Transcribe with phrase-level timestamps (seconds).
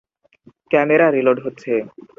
[0.71, 1.71] Camera reload হচ্ছে।